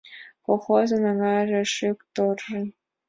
Колхозын 0.45 1.03
аҥаже 1.11 1.61
шӱк-торжын 1.73 2.67